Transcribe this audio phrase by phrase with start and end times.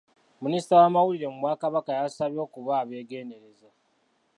[0.43, 3.69] Minisita w'amawulire mu Bwakabaka yabasabye okuba abeegendereza.